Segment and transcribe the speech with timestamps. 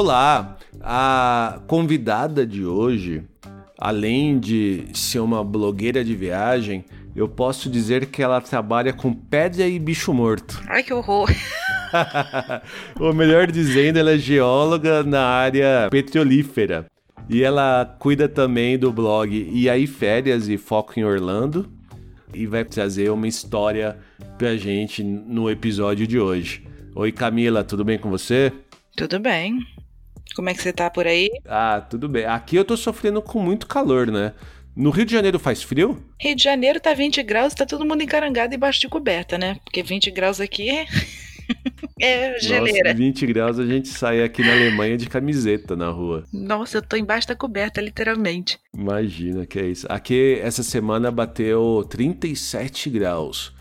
[0.00, 0.56] Olá!
[0.80, 3.22] A convidada de hoje,
[3.76, 9.68] além de ser uma blogueira de viagem, eu posso dizer que ela trabalha com pedra
[9.68, 10.58] e bicho morto.
[10.70, 11.28] Ai, que horror!
[12.98, 16.86] Ou melhor dizendo, ela é geóloga na área petrolífera.
[17.28, 21.70] E ela cuida também do blog E aí Férias e Foco em Orlando.
[22.32, 23.98] E vai trazer uma história
[24.38, 26.66] pra gente no episódio de hoje.
[26.94, 28.50] Oi Camila, tudo bem com você?
[28.96, 29.60] Tudo bem.
[30.34, 31.30] Como é que você tá por aí?
[31.46, 32.24] Ah, tudo bem.
[32.24, 34.32] Aqui eu tô sofrendo com muito calor, né?
[34.74, 36.02] No Rio de Janeiro faz frio?
[36.18, 39.56] Rio de Janeiro tá 20 graus tá todo mundo encarangado embaixo de coberta, né?
[39.64, 40.70] Porque 20 graus aqui
[42.00, 42.90] é, é geleira.
[42.90, 46.24] Nossa, 20 graus a gente sai aqui na Alemanha de camiseta na rua.
[46.32, 48.58] Nossa, eu tô embaixo da coberta, literalmente.
[48.72, 49.86] Imagina que é isso.
[49.88, 53.52] Aqui essa semana bateu 37 graus.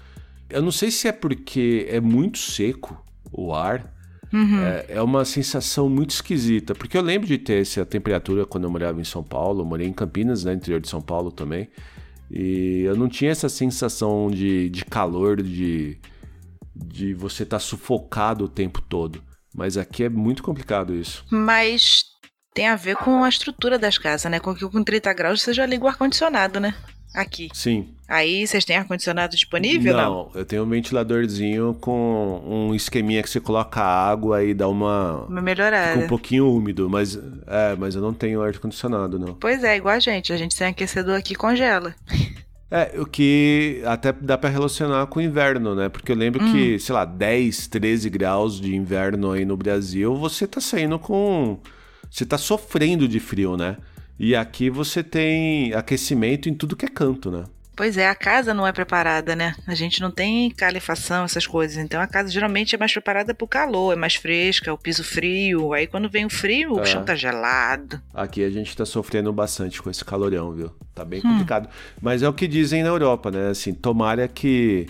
[0.50, 3.94] Eu não sei se é porque é muito seco o ar
[4.32, 4.62] Uhum.
[4.62, 8.72] É, é, uma sensação muito esquisita, porque eu lembro de ter essa temperatura quando eu
[8.72, 11.68] morava em São Paulo, eu morei em Campinas, né, interior de São Paulo também,
[12.30, 15.98] e eu não tinha essa sensação de, de calor, de,
[16.76, 19.24] de você estar tá sufocado o tempo todo.
[19.56, 21.26] Mas aqui é muito complicado isso.
[21.32, 22.04] Mas
[22.54, 24.40] tem a ver com a estrutura das casas, né?
[24.40, 26.76] Com que com 30 graus você já liga o ar-condicionado, né?
[27.14, 27.50] Aqui.
[27.54, 27.88] Sim.
[28.08, 29.96] Aí vocês têm ar-condicionado disponível?
[29.96, 34.68] Não, não, eu tenho um ventiladorzinho com um esqueminha que você coloca água e dá
[34.68, 35.26] uma.
[35.26, 35.94] Uma melhorada.
[35.94, 37.16] Fica um pouquinho úmido, mas,
[37.48, 39.36] é, mas eu não tenho ar-condicionado, não.
[39.36, 40.34] Pois é, igual a gente.
[40.34, 41.94] A gente tem aquecedor aqui e congela.
[42.72, 45.90] É, o que até dá para relacionar com o inverno, né?
[45.90, 46.52] Porque eu lembro hum.
[46.52, 51.60] que, sei lá, 10, 13 graus de inverno aí no Brasil, você tá saindo com.
[52.12, 53.78] Você tá sofrendo de frio, né?
[54.20, 57.46] E aqui você tem aquecimento em tudo que é canto, né?
[57.80, 59.56] Pois é, a casa não é preparada, né?
[59.66, 61.78] A gente não tem calefação, essas coisas.
[61.78, 65.02] Então a casa geralmente é mais preparada para o calor, é mais fresca, o piso
[65.02, 65.72] frio.
[65.72, 66.82] Aí quando vem o frio, é.
[66.82, 68.02] o chão tá gelado.
[68.14, 70.72] Aqui a gente tá sofrendo bastante com esse calorão, viu?
[70.94, 71.68] Tá bem complicado.
[71.68, 72.00] Hum.
[72.02, 73.48] Mas é o que dizem na Europa, né?
[73.48, 74.88] Assim, tomara que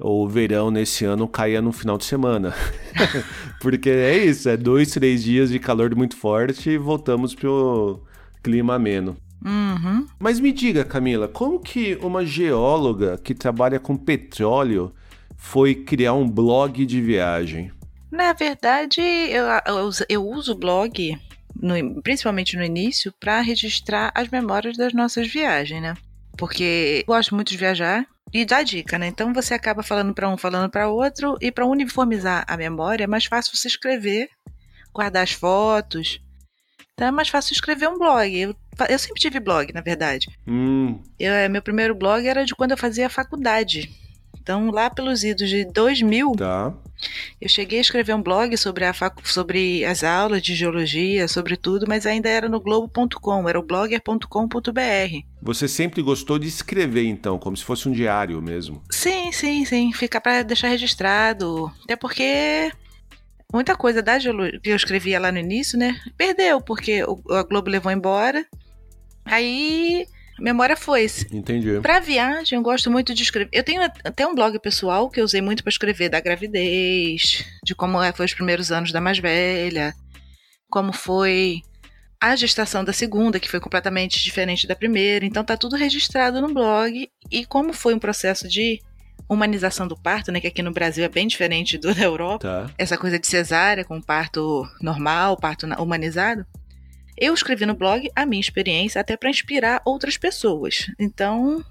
[0.00, 2.54] o verão nesse ano caia no final de semana.
[3.60, 8.00] Porque é isso, é dois, três dias de calor muito forte e voltamos pro
[8.42, 9.16] clima ameno.
[9.44, 10.06] Uhum.
[10.18, 14.94] Mas me diga, Camila, como que uma geóloga que trabalha com petróleo
[15.36, 17.72] foi criar um blog de viagem?
[18.10, 21.18] Na verdade, eu, eu, eu uso o blog,
[21.60, 25.94] no, principalmente no início, para registrar as memórias das nossas viagens, né?
[26.36, 29.06] Porque eu gosto muito de viajar e dá dica, né?
[29.06, 33.06] Então você acaba falando para um, falando para outro, e para uniformizar a memória é
[33.06, 34.28] mais fácil você escrever,
[34.92, 36.20] guardar as fotos
[37.00, 38.38] então é mais fácil escrever um blog.
[38.38, 38.54] Eu,
[38.86, 40.28] eu sempre tive blog, na verdade.
[40.46, 40.98] Hum.
[41.18, 43.90] Eu, é, meu primeiro blog era de quando eu fazia faculdade.
[44.38, 46.74] Então, lá pelos idos de 2000, tá.
[47.40, 51.56] eu cheguei a escrever um blog sobre, a facu sobre as aulas de geologia, sobre
[51.56, 55.24] tudo, mas ainda era no globo.com, era o blogger.com.br.
[55.40, 58.82] Você sempre gostou de escrever, então, como se fosse um diário mesmo?
[58.90, 59.90] Sim, sim, sim.
[59.94, 61.72] Fica para deixar registrado.
[61.82, 62.70] Até porque
[63.52, 66.00] muita coisa da geologia que eu escrevia lá no início, né?
[66.16, 68.44] Perdeu, porque a Globo levou embora.
[69.24, 70.06] Aí
[70.38, 71.26] a memória foi-se.
[71.34, 71.80] Entendi.
[71.80, 73.50] Pra viagem, eu gosto muito de escrever.
[73.52, 77.74] Eu tenho até um blog pessoal que eu usei muito para escrever da gravidez, de
[77.74, 79.94] como é, foi os primeiros anos da mais velha,
[80.70, 81.62] como foi
[82.20, 85.24] a gestação da segunda, que foi completamente diferente da primeira.
[85.24, 87.08] Então tá tudo registrado no blog.
[87.30, 88.80] E como foi um processo de
[89.30, 90.40] humanização do parto, né?
[90.40, 92.38] Que aqui no Brasil é bem diferente do da Europa.
[92.40, 92.70] Tá.
[92.76, 96.44] Essa coisa de cesárea com parto normal, parto humanizado.
[97.16, 100.90] Eu escrevi no blog a minha experiência até para inspirar outras pessoas.
[100.98, 101.64] Então,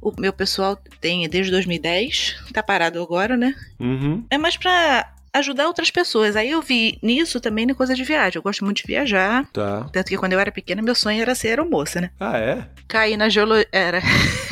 [0.00, 3.54] o meu pessoal tem desde 2010, tá parado agora, né?
[3.78, 4.24] Uhum.
[4.30, 6.36] É mais para ajudar outras pessoas.
[6.36, 8.36] Aí eu vi nisso também na coisa de viagem.
[8.36, 9.46] Eu gosto muito de viajar.
[9.52, 9.88] Tá.
[9.92, 12.10] Tanto que quando eu era pequena, meu sonho era ser aeromoça, né?
[12.20, 12.66] Ah, é?
[12.86, 13.68] Cair na geologia.
[13.72, 14.00] Era.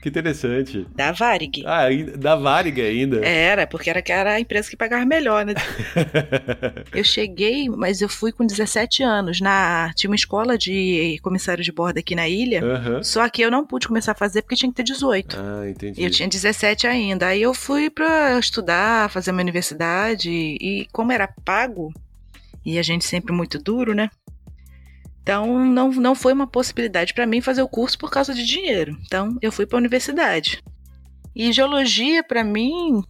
[0.00, 0.86] Que interessante.
[0.94, 1.62] Da Varig.
[1.66, 3.24] Ah, da Varig ainda?
[3.24, 5.54] Era, porque era, era a empresa que pagava melhor, né?
[6.94, 9.40] eu cheguei, mas eu fui com 17 anos.
[9.40, 13.04] Na, tinha uma escola de comissário de bordo aqui na ilha, uhum.
[13.04, 15.36] só que eu não pude começar a fazer porque tinha que ter 18.
[15.38, 16.02] Ah, entendi.
[16.02, 17.26] Eu tinha 17 ainda.
[17.26, 21.92] Aí eu fui para estudar, fazer uma universidade, e como era pago,
[22.64, 24.08] e a gente sempre muito duro, né?
[25.30, 28.98] Então não, não foi uma possibilidade para mim fazer o curso por causa de dinheiro.
[29.06, 30.60] Então eu fui para a universidade.
[31.36, 33.04] E geologia para mim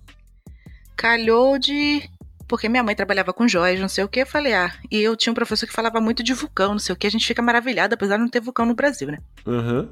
[0.95, 2.03] calhou de
[2.47, 5.17] porque minha mãe trabalhava com joias, não sei o que, eu falei, ah, e eu
[5.17, 7.41] tinha um professor que falava muito de vulcão, não sei o que, a gente fica
[7.41, 9.19] maravilhado, apesar de não ter vulcão no Brasil, né?
[9.47, 9.89] Uhum.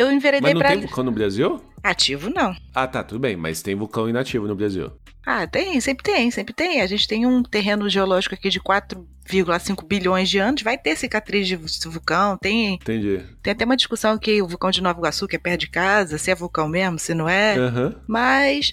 [0.00, 0.70] Eu enveredei Mas não pra.
[0.70, 1.60] tem vulcão no Brasil?
[1.82, 2.54] Ativo não.
[2.74, 4.92] Ah, tá, tudo bem, mas tem vulcão inativo no Brasil.
[5.26, 6.80] Ah, tem, sempre tem, sempre tem.
[6.80, 11.46] A gente tem um terreno geológico aqui de 4,5 bilhões de anos, vai ter cicatriz
[11.46, 13.22] de vulcão, tem, Entendi.
[13.42, 16.18] tem até uma discussão que o vulcão de Nova Iguaçu, que é perto de casa,
[16.18, 17.56] se é vulcão mesmo, se não é.
[17.56, 17.94] Aham.
[18.08, 18.72] Mas,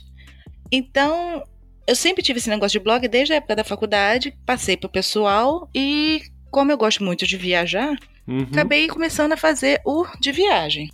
[0.71, 1.43] então,
[1.87, 5.69] eu sempre tive esse negócio de blog desde a época da faculdade, passei pro pessoal
[5.73, 6.21] e,
[6.51, 7.95] como eu gosto muito de viajar,
[8.27, 8.47] Uhum.
[8.51, 10.89] acabei começando a fazer o de viagem.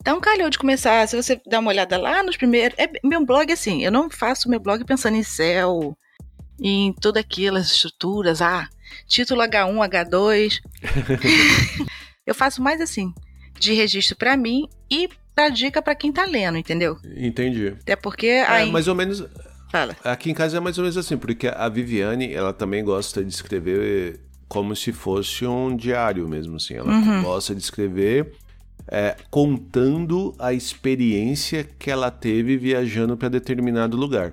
[0.00, 2.78] Então calhou de começar, se você dar uma olhada lá nos primeiros.
[2.78, 5.96] É, meu blog, assim, eu não faço meu blog pensando em céu,
[6.60, 8.68] em todas aquelas estruturas, ah,
[9.06, 10.60] título H1, H2.
[12.26, 13.12] eu faço mais assim,
[13.58, 16.96] de registro pra mim e pra dica pra quem tá lendo, entendeu?
[17.16, 17.76] Entendi.
[17.82, 19.24] Até porque É, mais ou menos.
[19.70, 19.94] Fala.
[20.02, 23.32] Aqui em casa é mais ou menos assim, porque a Viviane, ela também gosta de
[23.32, 24.18] escrever
[24.48, 26.74] como se fosse um diário mesmo, assim.
[26.74, 27.22] Ela Uhum.
[27.22, 28.32] gosta de escrever
[28.90, 34.32] é, contando a experiência que ela teve viajando para determinado lugar.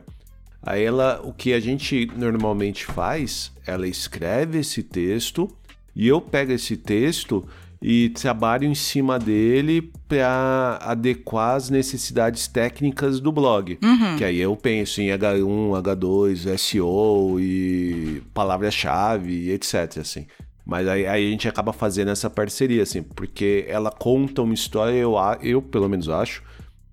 [0.61, 5.47] Aí ela, o que a gente normalmente faz, ela escreve esse texto
[5.95, 7.45] e eu pego esse texto
[7.81, 13.77] e trabalho em cima dele para adequar as necessidades técnicas do blog.
[13.83, 14.15] Uhum.
[14.17, 19.99] Que aí eu penso em H1, H2, SEO e palavra-chave, etc.
[19.99, 20.25] Assim.
[20.65, 24.95] Mas aí, aí a gente acaba fazendo essa parceria, assim, porque ela conta uma história,
[24.95, 26.41] eu, eu pelo menos acho,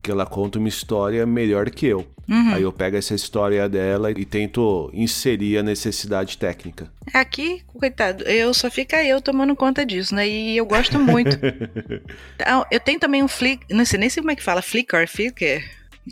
[0.03, 2.07] que ela conta uma história melhor que eu.
[2.29, 2.55] Uhum.
[2.55, 6.91] Aí eu pego essa história dela e tento inserir a necessidade técnica.
[7.15, 10.29] Aqui, coitado, eu só fica eu tomando conta disso, né?
[10.29, 11.39] E eu gosto muito.
[12.35, 15.07] Então, eu tenho também um Flickr, não sei nem sei como é que fala, Flickr,
[15.07, 15.63] Flickr,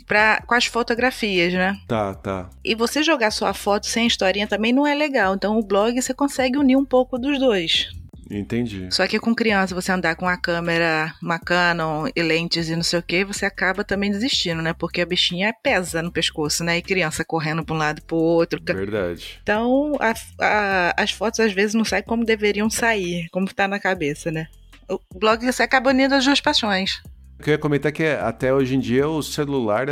[0.07, 1.77] pra, com as fotografias, né?
[1.87, 2.49] Tá, tá.
[2.63, 5.35] E você jogar só a foto sem historinha também não é legal.
[5.35, 7.89] Então o blog você consegue unir um pouco dos dois.
[8.33, 8.87] Entendi.
[8.91, 12.83] Só que com criança, você andar com a câmera, uma Canon e lentes e não
[12.83, 14.71] sei o que, você acaba também desistindo, né?
[14.73, 16.77] Porque a bichinha pesa no pescoço, né?
[16.77, 18.57] E criança correndo pra um lado e pro outro.
[18.63, 19.37] Verdade.
[19.43, 23.79] Então, a- a- as fotos às vezes não saem como deveriam sair, como tá na
[23.81, 24.47] cabeça, né?
[24.89, 27.01] O blog você acaba unindo as duas paixões.
[27.41, 29.87] Eu queria comentar que até hoje em dia o celular,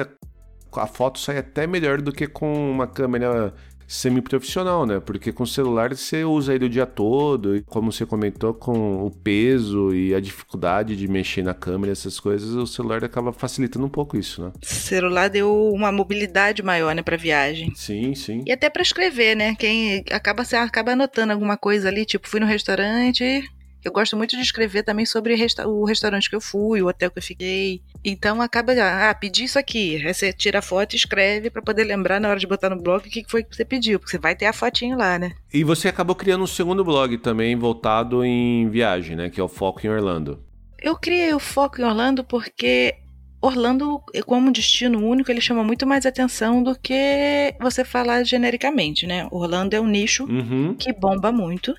[0.72, 3.52] a foto sai até melhor do que com uma câmera
[3.88, 5.00] semi-profissional, né?
[5.00, 9.04] Porque com o celular você usa ele o dia todo, e como você comentou, com
[9.04, 13.84] o peso e a dificuldade de mexer na câmera, essas coisas, o celular acaba facilitando
[13.84, 14.52] um pouco isso, né?
[14.62, 17.74] O celular deu uma mobilidade maior, né, pra viagem.
[17.74, 18.44] Sim, sim.
[18.46, 19.56] E até pra escrever, né?
[19.56, 23.44] Quem acaba, acaba anotando alguma coisa ali, tipo, fui no restaurante.
[23.84, 27.10] Eu gosto muito de escrever também sobre resta- o restaurante que eu fui, o hotel
[27.10, 27.82] que eu fiquei.
[28.04, 29.96] Então acaba, ah, pedi isso aqui.
[30.06, 32.82] Aí você tira a foto e escreve pra poder lembrar na hora de botar no
[32.82, 35.32] blog o que foi que você pediu, porque você vai ter a fotinho lá, né?
[35.54, 39.30] E você acabou criando um segundo blog também voltado em viagem, né?
[39.30, 40.44] Que é o Foco em Orlando.
[40.82, 42.96] Eu criei o foco em Orlando porque
[43.42, 49.28] Orlando, como destino único, ele chama muito mais atenção do que você falar genericamente, né?
[49.32, 50.76] Orlando é um nicho Uhum.
[50.78, 51.74] que bomba muito,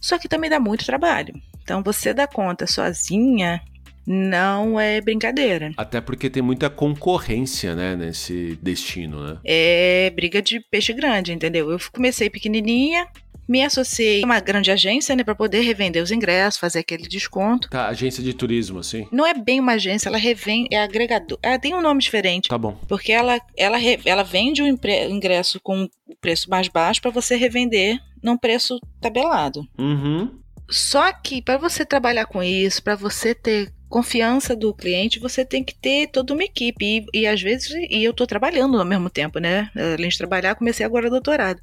[0.00, 1.34] só que também dá muito trabalho.
[1.62, 3.60] Então você dá conta sozinha
[4.06, 5.72] não é brincadeira.
[5.78, 7.96] Até porque tem muita concorrência, né?
[7.96, 9.38] Nesse destino, né?
[9.44, 11.70] É briga de peixe grande, entendeu?
[11.70, 13.06] Eu comecei pequenininha,
[13.48, 17.68] me associei a uma grande agência, né, para poder revender os ingressos, fazer aquele desconto.
[17.68, 19.06] Tá, agência de turismo, assim?
[19.12, 21.38] Não é bem uma agência, ela revende, é agregador.
[21.42, 22.48] Ah, tem um nome diferente.
[22.48, 22.78] Tá bom.
[22.88, 25.88] Porque ela, ela, ela vende o ingresso com
[26.20, 29.66] preço mais baixo para você revender num preço tabelado.
[29.78, 30.38] Uhum.
[30.70, 35.62] Só que para você trabalhar com isso, para você ter confiança do cliente, você tem
[35.62, 36.84] que ter toda uma equipe.
[36.84, 39.70] E, e às vezes, e eu estou trabalhando ao mesmo tempo, né?
[39.76, 41.60] Além de trabalhar, comecei agora o doutorado.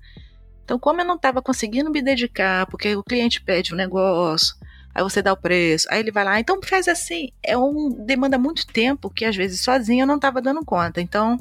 [0.63, 4.56] Então, como eu não estava conseguindo me dedicar, porque o cliente pede um negócio,
[4.94, 7.30] aí você dá o preço, aí ele vai lá, então faz assim.
[7.44, 11.01] É um demanda muito tempo que às vezes sozinho eu não estava dando conta.
[11.01, 11.38] Então,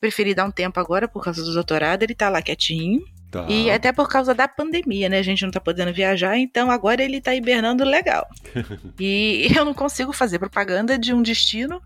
[0.00, 3.02] preferi dar um tempo agora por causa do doutorado, ele tá lá quietinho.
[3.32, 3.46] Tá.
[3.48, 5.18] E até por causa da pandemia, né?
[5.18, 8.28] A gente não tá podendo viajar, então agora ele tá hibernando legal.
[9.00, 11.82] e eu não consigo fazer propaganda de um destino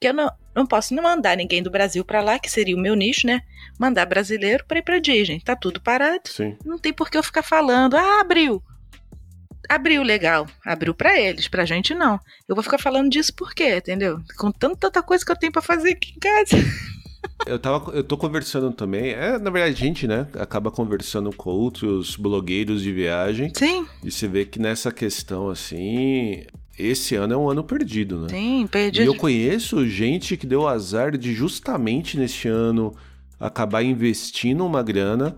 [0.00, 2.80] que eu não, não posso não mandar ninguém do Brasil pra lá, que seria o
[2.80, 3.42] meu nicho, né?
[3.78, 5.40] Mandar brasileiro pra ir pra Disney.
[5.40, 6.22] Tá tudo parado.
[6.24, 6.56] Sim.
[6.64, 8.60] Não tem por que eu ficar falando, ah, abriu.
[9.68, 10.44] Abriu legal.
[10.66, 12.18] Abriu pra eles, pra gente não.
[12.48, 14.20] Eu vou ficar falando disso por quê, entendeu?
[14.36, 16.56] Com tanta, tanta coisa que eu tenho pra fazer aqui em casa.
[17.46, 19.10] Eu, tava, eu tô conversando também.
[19.10, 20.26] É, na verdade, a gente, né?
[20.38, 23.52] Acaba conversando com outros blogueiros de viagem.
[23.54, 26.44] Sim, E você vê que nessa questão, assim.
[26.76, 28.28] Esse ano é um ano perdido, né?
[28.28, 29.02] sim, perdi.
[29.02, 32.92] E eu conheço gente que deu azar de justamente neste ano
[33.38, 35.36] acabar investindo uma grana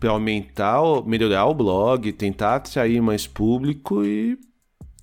[0.00, 4.38] para aumentar, melhorar o blog, tentar atrair mais público e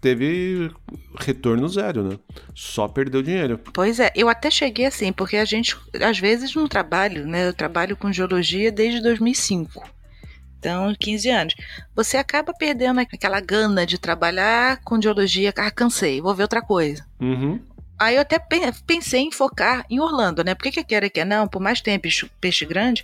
[0.05, 0.69] teve
[1.17, 2.19] retorno zero, né?
[2.53, 3.59] Só perdeu dinheiro.
[3.73, 7.47] Pois é, eu até cheguei assim, porque a gente, às vezes, no trabalho, né?
[7.47, 9.83] Eu trabalho com geologia desde 2005.
[10.59, 11.55] Então, 15 anos.
[11.95, 15.51] Você acaba perdendo aquela gana de trabalhar com geologia.
[15.57, 17.03] Ah, cansei, vou ver outra coisa.
[17.19, 17.59] Uhum.
[17.97, 18.37] Aí eu até
[18.85, 20.53] pensei em focar em Orlando, né?
[20.53, 23.03] Porque que eu quero que não, por mais tempo peixe, peixe grande,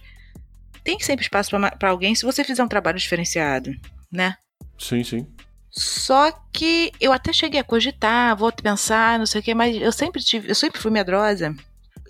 [0.84, 3.72] tem sempre espaço para alguém se você fizer um trabalho diferenciado,
[4.12, 4.36] né?
[4.78, 5.26] Sim, sim.
[5.72, 9.92] Só que eu até cheguei a cogitar, vou pensar, não sei o quê, mas eu
[9.92, 11.56] sempre tive, eu sempre fui medrosa.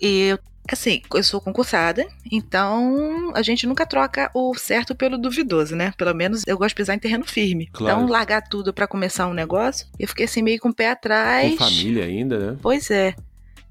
[0.00, 0.38] E eu,
[0.70, 5.94] assim, eu sou concursada, então a gente nunca troca o certo pelo duvidoso, né?
[5.96, 7.68] Pelo menos eu gosto de pisar em terreno firme.
[7.72, 8.00] Claro.
[8.00, 11.52] Então, largar tudo para começar um negócio, eu fiquei assim meio com o pé atrás.
[11.52, 12.58] Com família ainda, né?
[12.60, 13.14] Pois é.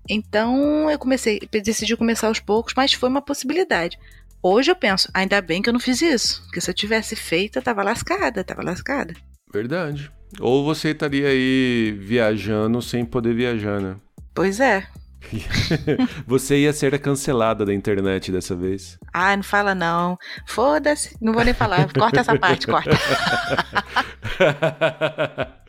[0.09, 3.99] Então eu comecei, decidi começar aos poucos, mas foi uma possibilidade.
[4.41, 6.41] Hoje eu penso, ainda bem que eu não fiz isso.
[6.45, 9.13] Porque se eu tivesse feito, eu tava lascada, tava lascada.
[9.51, 10.11] Verdade.
[10.39, 13.95] Ou você estaria aí viajando sem poder viajar, né?
[14.33, 14.87] Pois é.
[16.25, 18.97] você ia ser cancelada da internet dessa vez.
[19.13, 20.17] Ah, não fala não.
[20.47, 21.15] Foda-se.
[21.21, 21.91] Não vou nem falar.
[21.93, 22.91] Corta essa parte, corta.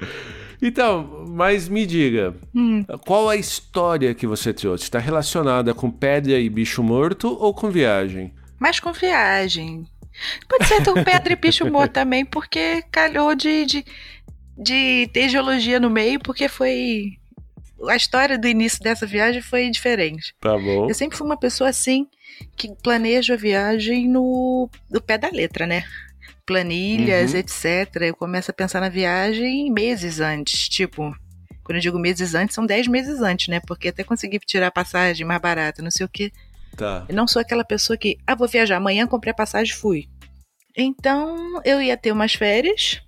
[0.64, 2.84] Então, mas me diga, hum.
[3.04, 4.84] qual a história que você trouxe?
[4.84, 8.32] Está relacionada com pedra e bicho morto ou com viagem?
[8.62, 9.84] mas com viagem.
[10.48, 13.84] Pode ser com pedra e bicho morto também, porque calhou de, de,
[14.56, 17.12] de ter geologia no meio, porque foi.
[17.88, 20.34] A história do início dessa viagem foi diferente.
[20.40, 20.88] Tá bom.
[20.88, 22.06] Eu sempre fui uma pessoa assim
[22.56, 25.82] que planeja a viagem no, no pé da letra, né?
[26.46, 27.38] Planilhas, Uhum.
[27.38, 27.96] etc.
[28.02, 30.68] Eu começo a pensar na viagem meses antes.
[30.68, 31.14] Tipo,
[31.64, 33.60] quando eu digo meses antes, são 10 meses antes, né?
[33.66, 36.30] Porque até conseguir tirar a passagem mais barata, não sei o quê.
[36.76, 37.04] Tá.
[37.08, 40.08] Eu não sou aquela pessoa que, ah, vou viajar amanhã, comprei a passagem, fui.
[40.76, 43.02] Então, eu ia ter umas férias.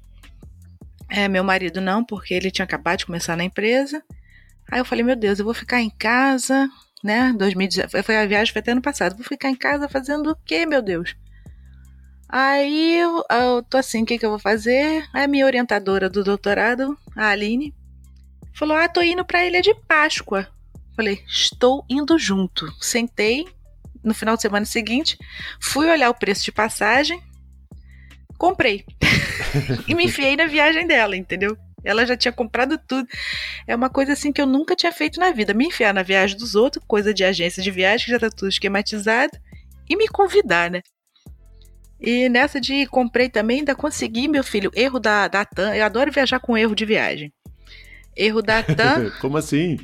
[1.09, 4.03] É, meu marido não, porque ele tinha acabado de começar na empresa.
[4.71, 6.69] Aí eu falei, meu Deus, eu vou ficar em casa,
[7.03, 7.33] né?
[7.37, 9.17] 2019, foi a viagem foi até ano passado.
[9.17, 11.15] Vou ficar em casa fazendo o quê, meu Deus?
[12.29, 15.07] Aí eu, eu tô assim, o que, que eu vou fazer?
[15.13, 17.75] A minha orientadora do doutorado, a Aline,
[18.55, 20.49] falou: Ah, tô indo pra Ilha de Páscoa.
[20.97, 22.71] Falei, estou indo junto.
[22.81, 23.47] Sentei
[24.05, 25.17] no final de semana seguinte,
[25.59, 27.21] fui olhar o preço de passagem,
[28.37, 28.85] comprei.
[29.89, 31.57] e me enfiei na viagem dela, entendeu?
[31.83, 33.09] Ela já tinha comprado tudo.
[33.67, 35.53] É uma coisa assim que eu nunca tinha feito na vida.
[35.53, 38.49] Me enfiar na viagem dos outros, coisa de agência de viagem, que já tá tudo
[38.49, 39.39] esquematizado,
[39.89, 40.81] e me convidar, né?
[42.01, 45.75] E nessa de comprei também, ainda consegui, meu filho, erro da, da TAM.
[45.75, 47.33] Eu adoro viajar com erro de viagem.
[48.17, 49.11] Erro da TAM.
[49.21, 49.79] Como assim?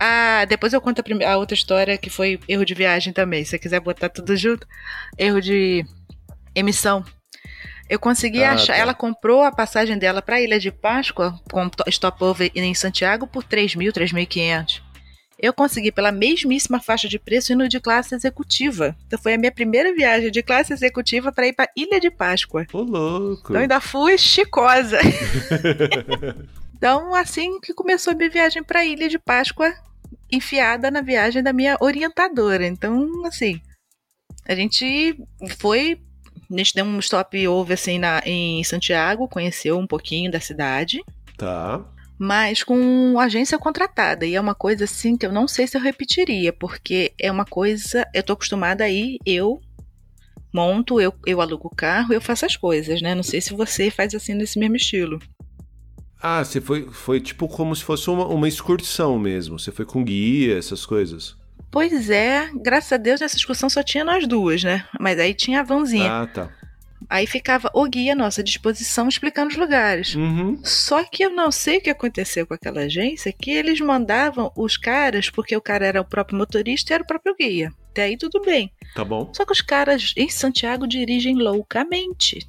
[0.00, 3.44] Ah, depois eu conto a, primeira, a, outra história que foi erro de viagem também.
[3.44, 4.66] Se você quiser botar tudo junto.
[5.16, 5.84] Erro de
[6.54, 7.04] emissão.
[7.88, 8.74] Eu consegui Ah, achar.
[8.74, 8.78] tá.
[8.78, 13.26] Ela comprou a passagem dela para a Ilha de Páscoa com to- stopover em Santiago
[13.26, 14.82] por 3.000, 3.500.
[15.40, 18.96] Eu consegui pela mesmíssima faixa de preço indo de classe executiva.
[19.06, 22.66] Então foi a minha primeira viagem de classe executiva para ir para Ilha de Páscoa.
[22.72, 23.46] Ô, louco.
[23.50, 24.98] Então ainda fui chicosa.
[26.76, 29.72] então assim que começou a minha viagem para Ilha de Páscoa,
[30.30, 32.66] enfiada na viagem da minha orientadora.
[32.66, 33.60] Então assim,
[34.46, 35.18] a gente
[35.58, 36.00] foi,
[36.50, 41.02] a gente deu um stop over assim na, em Santiago, conheceu um pouquinho da cidade.
[41.36, 41.84] Tá.
[42.18, 44.26] Mas com agência contratada.
[44.26, 47.44] E é uma coisa assim que eu não sei se eu repetiria, porque é uma
[47.44, 48.04] coisa.
[48.12, 49.60] Eu tô acostumada a ir, eu
[50.52, 53.14] monto, eu, eu alugo o carro, eu faço as coisas, né?
[53.14, 55.20] Não sei se você faz assim nesse mesmo estilo.
[56.20, 59.58] Ah, você foi, foi tipo como se fosse uma, uma excursão mesmo.
[59.58, 61.36] Você foi com guia, essas coisas.
[61.70, 64.86] Pois é, graças a Deus nessa excursão só tinha nós duas, né?
[64.98, 66.22] Mas aí tinha a vanzinha.
[66.22, 66.50] Ah, tá.
[67.08, 70.14] Aí ficava o guia à nossa disposição explicando os lugares.
[70.14, 70.58] Uhum.
[70.64, 74.76] Só que eu não sei o que aconteceu com aquela agência, que eles mandavam os
[74.76, 77.72] caras, porque o cara era o próprio motorista e era o próprio guia.
[77.90, 78.72] Até aí tudo bem.
[78.94, 79.30] Tá bom.
[79.34, 82.46] Só que os caras em Santiago dirigem loucamente.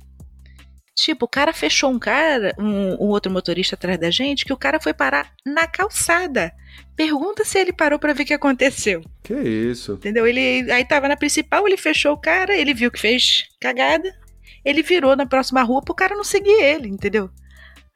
[1.00, 4.58] Tipo, o cara fechou um cara, um, um outro motorista atrás da gente, que o
[4.58, 6.52] cara foi parar na calçada.
[6.94, 9.02] Pergunta se ele parou pra ver o que aconteceu.
[9.24, 9.94] Que isso?
[9.94, 10.28] Entendeu?
[10.28, 14.14] Ele aí tava na principal, ele fechou o cara, ele viu que fez cagada,
[14.66, 17.30] ele virou na próxima rua pro cara não seguir ele, entendeu?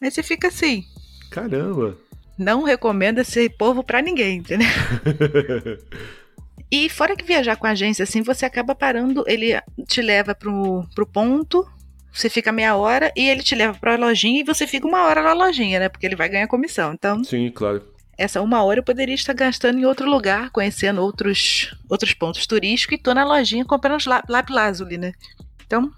[0.01, 0.85] Aí você fica assim,
[1.29, 1.97] Caramba.
[2.37, 4.67] não recomenda esse povo pra ninguém, entendeu?
[6.71, 9.49] E fora que viajar com a agência assim, você acaba parando, ele
[9.87, 11.63] te leva pro, pro ponto,
[12.13, 15.21] você fica meia hora e ele te leva pra lojinha e você fica uma hora
[15.23, 15.89] na lojinha, né?
[15.89, 16.93] Porque ele vai ganhar comissão.
[16.93, 17.81] Então, Sim, claro.
[18.17, 22.97] essa uma hora eu poderia estar gastando em outro lugar, conhecendo outros, outros pontos turísticos
[22.97, 25.11] e tô na lojinha comprando os lá- lápis lazuli, né?
[25.65, 25.91] Então,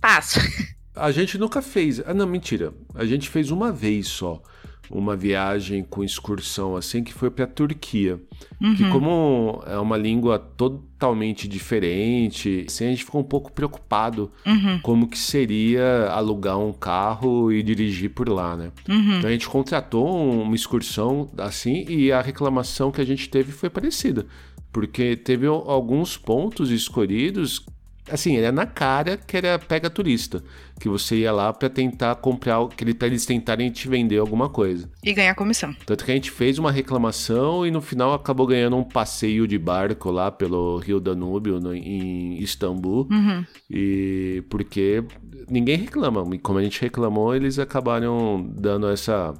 [0.00, 0.38] passo.
[0.94, 2.00] A gente nunca fez.
[2.04, 2.72] Ah, não, mentira.
[2.94, 4.42] A gente fez uma vez só
[4.90, 8.20] uma viagem com excursão assim que foi para a Turquia.
[8.60, 8.74] Uhum.
[8.74, 14.80] Que como é uma língua totalmente diferente, assim, a gente ficou um pouco preocupado uhum.
[14.82, 18.72] como que seria alugar um carro e dirigir por lá, né?
[18.88, 19.18] Uhum.
[19.18, 23.70] Então a gente contratou uma excursão assim e a reclamação que a gente teve foi
[23.70, 24.26] parecida.
[24.72, 27.64] Porque teve alguns pontos escolhidos
[28.10, 30.42] assim, era na cara que era pega turista,
[30.80, 34.90] que você ia lá para tentar comprar, para eles tentarem te vender alguma coisa.
[35.02, 35.74] E ganhar comissão.
[35.86, 39.58] Tanto que a gente fez uma reclamação e no final acabou ganhando um passeio de
[39.58, 43.08] barco lá pelo Rio Danúbio, no, em Istambul.
[43.10, 43.44] Uhum.
[43.70, 45.04] E porque
[45.48, 49.34] ninguém reclama, e como a gente reclamou, eles acabaram dando essa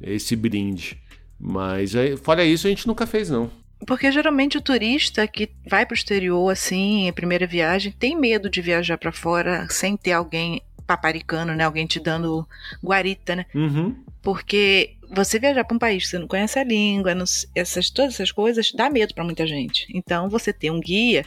[0.00, 0.98] esse brinde.
[1.38, 1.92] Mas
[2.22, 3.50] fora isso, a gente nunca fez não.
[3.86, 8.50] Porque geralmente o turista que vai para o exterior assim, em primeira viagem, tem medo
[8.50, 11.64] de viajar para fora sem ter alguém paparicando, né?
[11.64, 12.46] Alguém te dando
[12.82, 13.46] guarita, né?
[13.54, 13.94] Uhum.
[14.22, 18.14] Porque você viajar para um país que você não conhece a língua, não, essas, todas
[18.14, 19.86] essas coisas, dá medo para muita gente.
[19.94, 21.24] Então, você ter um guia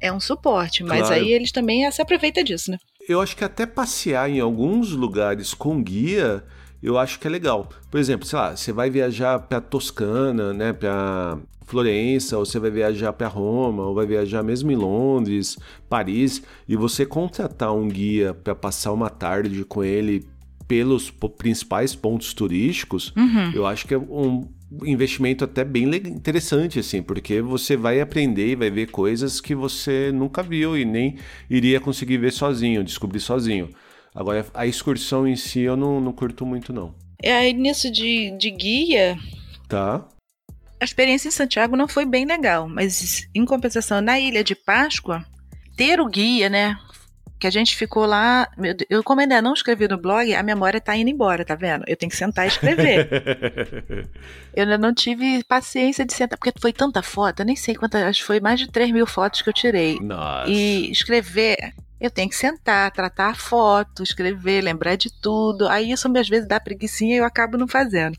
[0.00, 1.14] é um suporte, mas claro.
[1.14, 2.78] aí eles também se aproveitam disso, né?
[3.08, 6.44] Eu acho que até passear em alguns lugares com guia
[6.82, 7.68] eu acho que é legal.
[7.90, 12.70] Por exemplo, sei lá, você vai viajar para Toscana, né, para Florença, ou você vai
[12.70, 15.58] viajar para Roma, ou vai viajar mesmo em Londres,
[15.88, 20.26] Paris, e você contratar um guia para passar uma tarde com ele
[20.66, 23.52] pelos principais pontos turísticos, uhum.
[23.54, 24.46] eu acho que é um
[24.84, 30.12] investimento até bem interessante, assim, porque você vai aprender e vai ver coisas que você
[30.12, 31.16] nunca viu e nem
[31.48, 33.70] iria conseguir ver sozinho, descobrir sozinho.
[34.14, 36.94] Agora, a excursão em si eu não, não curto muito, não.
[37.22, 39.16] É, aí nisso de, de guia.
[39.68, 40.04] Tá
[40.80, 45.24] a experiência em Santiago não foi bem legal, mas em compensação, na Ilha de Páscoa,
[45.76, 46.78] ter o guia, né?
[47.38, 48.48] Que a gente ficou lá.
[48.90, 51.84] Eu, como ainda não escrevi no blog, a memória tá indo embora, tá vendo?
[51.86, 53.08] Eu tenho que sentar e escrever.
[54.54, 58.02] eu ainda não tive paciência de sentar, porque foi tanta foto, eu nem sei quantas,
[58.02, 59.98] acho que foi mais de 3 mil fotos que eu tirei.
[60.00, 60.50] Nossa.
[60.50, 65.68] E escrever, eu tenho que sentar, tratar a foto, escrever, lembrar de tudo.
[65.68, 68.16] Aí isso às vezes dá preguiçinha e eu acabo não fazendo.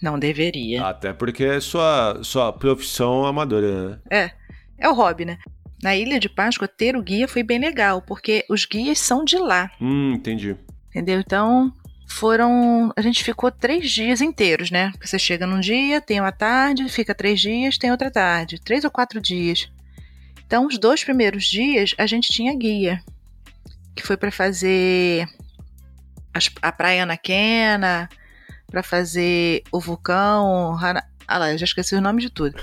[0.00, 0.84] Não deveria.
[0.86, 3.98] Até porque é sua, sua profissão amadora, né?
[4.10, 4.30] É.
[4.78, 5.38] É o hobby, né?
[5.82, 9.38] Na Ilha de Páscoa, ter o guia foi bem legal, porque os guias são de
[9.38, 9.70] lá.
[9.80, 10.56] Hum, entendi.
[10.90, 11.20] Entendeu?
[11.20, 11.72] Então,
[12.06, 12.92] foram.
[12.96, 14.92] A gente ficou três dias inteiros, né?
[15.00, 18.60] Você chega num dia, tem uma tarde, fica três dias, tem outra tarde.
[18.60, 19.70] Três ou quatro dias.
[20.48, 23.04] Então, os dois primeiros dias, a gente tinha guia.
[23.94, 25.28] Que foi para fazer
[26.62, 28.08] a Praia Anaquena,
[28.66, 30.74] para fazer o vulcão.
[31.26, 32.56] Ah lá, eu já esqueci o nome de tudo.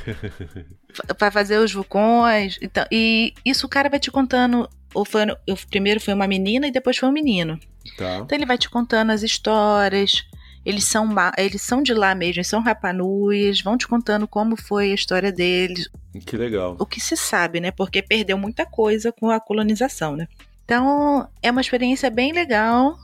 [1.16, 2.58] para fazer os vulcões.
[2.60, 4.68] Então, e isso o cara vai te contando.
[4.92, 7.60] Ou foi, o primeiro foi uma menina e depois foi um menino.
[7.98, 8.18] Tá.
[8.18, 10.26] Então ele vai te contando as histórias.
[10.66, 14.90] Eles são, eles são de lá mesmo, eles são rapanuis, vão te contando como foi
[14.90, 15.88] a história deles.
[16.20, 16.76] Que legal.
[16.80, 17.72] O que se sabe, né?
[17.72, 20.28] Porque perdeu muita coisa com a colonização, né?
[20.64, 22.98] Então, é uma experiência bem legal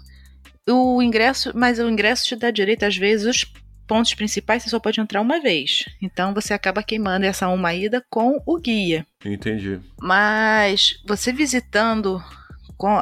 [0.69, 3.53] o ingresso, mas o ingresso te dá direito, às vezes, os
[3.87, 5.85] pontos principais você só pode entrar uma vez.
[6.01, 9.05] Então você acaba queimando essa uma ida com o guia.
[9.25, 9.81] Entendi.
[9.99, 12.23] Mas você visitando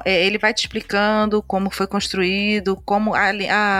[0.04, 3.30] é, ele vai te explicando como foi construído, como a,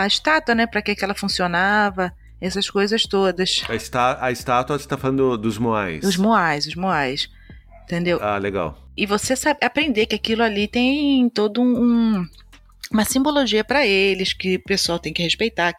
[0.02, 3.62] a estátua, né, para que, que ela funcionava, essas coisas todas.
[3.68, 6.00] A, está, a estátua você está falando dos moais?
[6.00, 7.28] Dos moais, os moais.
[7.84, 8.18] Entendeu?
[8.22, 8.78] Ah, legal.
[8.96, 12.24] E você sabe aprender que aquilo ali tem todo um,
[12.90, 15.74] uma simbologia para eles que o pessoal tem que respeitar.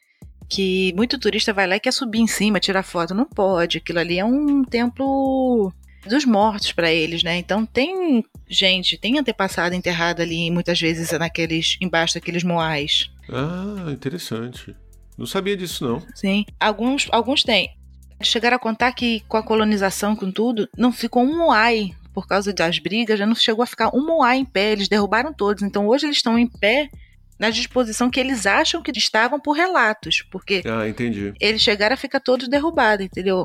[0.50, 3.14] Que muito turista vai lá e quer subir em cima, tirar foto.
[3.14, 3.78] Não pode.
[3.78, 5.72] Aquilo ali é um templo
[6.06, 7.38] dos mortos para eles, né?
[7.38, 13.10] Então tem gente, tem antepassado enterrado ali, muitas vezes naqueles embaixo daqueles moais.
[13.30, 14.76] Ah, interessante.
[15.18, 16.04] Não sabia disso não.
[16.16, 17.72] Sim, alguns alguns têm.
[18.24, 22.54] Chegaram a contar que com a colonização, com tudo, não ficou um moai por causa
[22.54, 25.64] das brigas, já não chegou a ficar um moai em pé, eles derrubaram todos.
[25.64, 26.90] Então hoje eles estão em pé
[27.40, 31.34] na disposição que eles acham que estavam por relatos, porque ah, entendi.
[31.40, 33.44] eles chegaram a ficar todos derrubados, entendeu?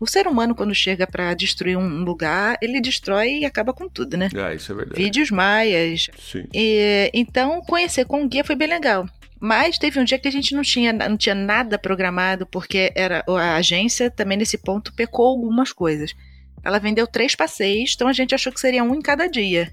[0.00, 4.16] O ser humano, quando chega para destruir um lugar, ele destrói e acaba com tudo,
[4.16, 4.28] né?
[4.34, 5.00] Ah, isso é verdade.
[5.00, 6.08] Vídeos maias.
[6.18, 6.46] Sim.
[6.52, 9.06] E, então, conhecer com o guia foi bem legal.
[9.40, 13.24] Mas teve um dia que a gente não tinha, não tinha nada programado, porque era
[13.28, 16.14] a agência também nesse ponto pecou algumas coisas.
[16.62, 19.72] Ela vendeu três passeios, então a gente achou que seria um em cada dia.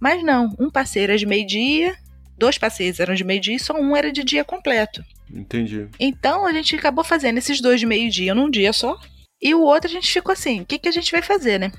[0.00, 1.94] Mas não, um passeio era de meio-dia,
[2.38, 5.04] dois passeios eram de meio-dia e só um era de dia completo.
[5.32, 5.88] Entendi.
[6.00, 8.98] Então a gente acabou fazendo esses dois de meio-dia num dia só.
[9.40, 11.72] E o outro a gente ficou assim: o que, que a gente vai fazer, né?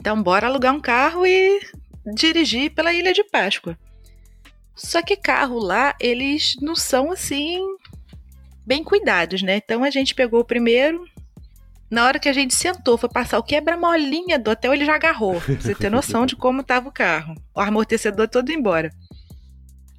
[0.00, 1.60] Então bora alugar um carro e
[2.14, 3.78] dirigir pela Ilha de Páscoa.
[4.82, 7.60] Só que carro lá, eles não são assim
[8.64, 9.56] bem cuidados, né?
[9.56, 11.04] Então a gente pegou o primeiro.
[11.90, 15.40] Na hora que a gente sentou, foi passar o quebra-molinha do hotel, ele já agarrou.
[15.40, 17.34] Pra você ter noção de como tava o carro.
[17.54, 18.90] O amortecedor todo embora.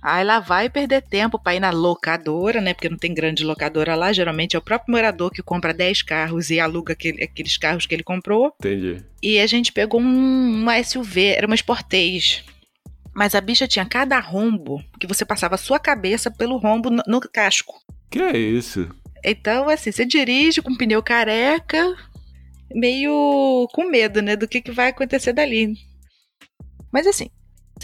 [0.02, 2.74] Aí lá vai perder tempo para ir na locadora, né?
[2.74, 4.12] Porque não tem grande locadora lá.
[4.12, 7.94] Geralmente é o próprio morador que compra 10 carros e aluga aquele, aqueles carros que
[7.94, 8.52] ele comprou.
[8.60, 9.04] Entendi.
[9.22, 12.44] E a gente pegou um, uma SUV, era uma Sportage.
[13.14, 17.04] Mas a bicha tinha cada rombo que você passava a sua cabeça pelo rombo no,
[17.06, 17.82] no casco.
[18.10, 18.90] Que é isso?
[19.24, 21.96] Então, assim, você dirige com pneu careca,
[22.74, 24.36] meio com medo, né?
[24.36, 25.76] Do que, que vai acontecer dali.
[26.92, 27.30] Mas assim,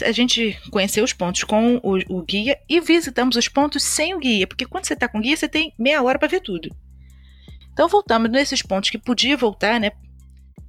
[0.02, 4.18] a gente conheceu os pontos com o, o, guia e visitamos os pontos sem o
[4.18, 6.74] guia, porque quando você está com guia, você tem meia hora para ver tudo.
[7.72, 9.92] Então voltamos nesses pontos que podia voltar, né?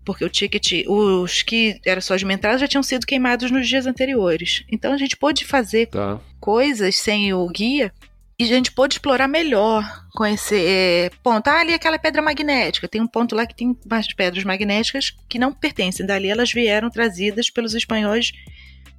[0.10, 3.86] Porque o ticket, os que era só de entrada já tinham sido queimados nos dias
[3.86, 4.64] anteriores.
[4.68, 6.20] Então a gente pôde fazer tá.
[6.40, 7.94] coisas sem o guia
[8.40, 9.84] e a gente pôde explorar melhor,
[10.16, 11.48] conhecer é, ponto.
[11.48, 12.88] Ah, ali é aquela pedra magnética.
[12.88, 16.08] Tem um ponto lá que tem mais pedras magnéticas que não pertencem.
[16.08, 18.32] Dali elas vieram trazidas pelos espanhóis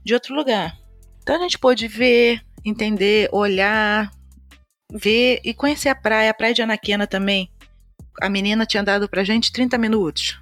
[0.04, 0.78] de outro lugar.
[1.24, 4.12] Então a gente pôde ver, entender, olhar,
[4.92, 7.50] ver e conhecer a praia, a praia de Anaquena também.
[8.22, 10.39] A menina tinha dado pra gente 30 minutos.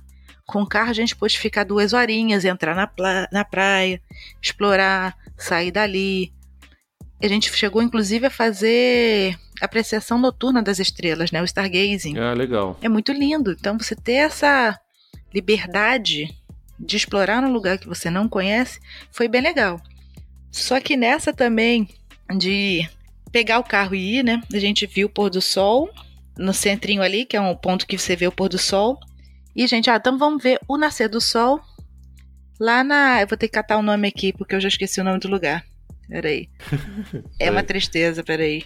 [0.48, 2.90] Com o carro a gente pôde ficar duas horinhas, entrar na,
[3.30, 4.00] na praia,
[4.40, 6.32] explorar, sair dali.
[7.22, 11.42] A gente chegou inclusive a fazer apreciação noturna das estrelas, né?
[11.42, 12.16] O stargazing.
[12.16, 12.78] Ah, legal.
[12.80, 13.52] É muito lindo.
[13.52, 14.80] Então você ter essa
[15.34, 16.34] liberdade
[16.80, 18.80] de explorar um lugar que você não conhece,
[19.12, 19.78] foi bem legal.
[20.50, 21.90] Só que nessa também
[22.38, 22.88] de
[23.30, 24.42] pegar o carro e ir, né?
[24.50, 25.90] A gente viu o pôr do sol
[26.38, 28.98] no centrinho ali, que é um ponto que você vê o pôr do sol.
[29.54, 31.60] E, gente, ah, então vamos ver o nascer do sol
[32.58, 33.20] lá na.
[33.22, 35.28] Eu vou ter que catar o nome aqui, porque eu já esqueci o nome do
[35.28, 35.64] lugar.
[36.08, 36.48] Peraí.
[37.38, 38.64] É uma tristeza, peraí.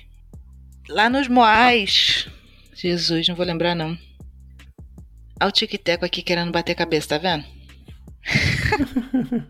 [0.89, 2.29] Lá nos Moais.
[2.75, 3.97] Jesus, não vou lembrar, não.
[5.41, 7.45] Olha o tic-teco aqui querendo bater cabeça, tá vendo?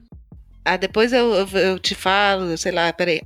[0.65, 3.23] ah, depois eu, eu, eu, te falo, sei lá, peraí.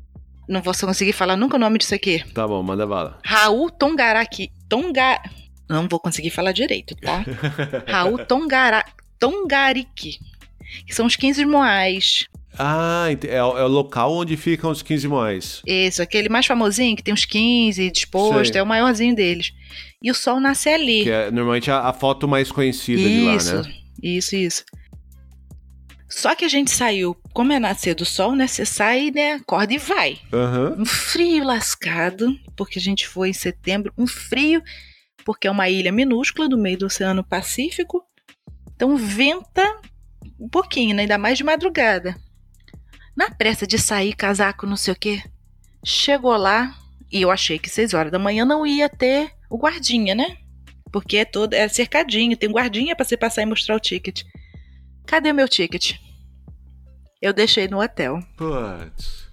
[0.49, 2.23] Não vou conseguir falar nunca o nome disso aqui.
[2.33, 3.19] Tá bom, manda bala.
[3.25, 4.51] Raul Tongaraki.
[4.69, 5.21] Tonga...
[5.69, 7.25] Não vou conseguir falar direito, tá?
[7.87, 8.85] Raul Tongara...
[9.19, 10.19] Tongariki.
[10.87, 12.27] Que são os 15 moais.
[12.59, 15.63] Ah, é, é, o local onde ficam os 15 moais.
[15.67, 18.61] Isso, aquele mais famosinho, que tem uns 15 disposto, Sei.
[18.61, 19.53] é o maiorzinho deles.
[20.03, 21.05] E o sol nasce ali.
[21.05, 23.75] Que é normalmente a, a foto mais conhecida isso, de lá, né?
[24.03, 24.65] Isso, isso.
[26.09, 28.47] Só que a gente saiu, como é nascer do sol, né?
[28.47, 29.35] Você sai, né?
[29.35, 30.19] Acorda e vai.
[30.33, 30.83] Uhum.
[30.83, 33.93] Um frio lascado, porque a gente foi em setembro.
[33.99, 34.63] Um frio,
[35.27, 38.07] porque é uma ilha minúscula do meio do Oceano Pacífico.
[38.77, 39.81] Então venta
[40.39, 41.03] um pouquinho, né?
[41.03, 42.15] Ainda mais de madrugada.
[43.17, 45.21] Na pressa de sair, casaco, não sei o quê.
[45.85, 46.79] Chegou lá
[47.11, 50.37] e eu achei que seis horas da manhã não ia ter o guardinha, né?
[50.93, 54.23] Porque é todo é cercadinho, tem guardinha para você passar e mostrar o ticket.
[55.05, 55.95] Cadê meu ticket?
[57.21, 58.21] Eu deixei no hotel.
[58.37, 59.26] Putz.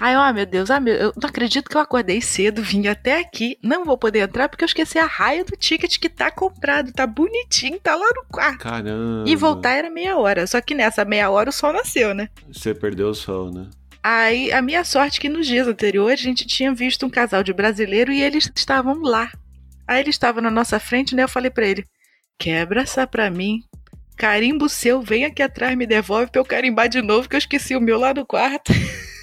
[0.00, 2.86] Ai, ó, oh, meu Deus, ah, meu, eu não acredito que eu acordei cedo, vim
[2.86, 6.30] até aqui, não vou poder entrar porque eu esqueci a raia do ticket que tá
[6.30, 8.60] comprado, tá bonitinho, tá lá no quarto.
[8.60, 9.28] Caramba.
[9.28, 12.28] E voltar era meia hora, só que nessa meia hora o sol nasceu, né?
[12.46, 13.68] Você perdeu o sol, né?
[14.00, 17.42] Aí, a minha sorte é que nos dias anteriores a gente tinha visto um casal
[17.42, 19.30] de brasileiro e eles estavam lá.
[19.86, 21.24] Aí ele estava na nossa frente, né?
[21.24, 21.84] Eu falei para ele:
[22.38, 23.64] quebra essa pra mim,
[24.16, 27.74] carimbo seu, vem aqui atrás, me devolve pra eu carimbar de novo, que eu esqueci
[27.74, 28.72] o meu lá no quarto.